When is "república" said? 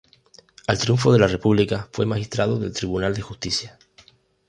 1.27-1.87